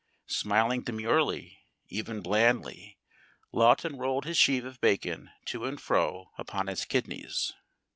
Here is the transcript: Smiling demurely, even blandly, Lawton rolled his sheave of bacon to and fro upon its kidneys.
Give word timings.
Smiling 0.25 0.81
demurely, 0.81 1.59
even 1.89 2.21
blandly, 2.21 2.97
Lawton 3.51 3.99
rolled 3.99 4.25
his 4.25 4.35
sheave 4.35 4.65
of 4.65 4.81
bacon 4.81 5.29
to 5.45 5.65
and 5.65 5.79
fro 5.79 6.31
upon 6.39 6.67
its 6.69 6.85
kidneys. 6.85 7.53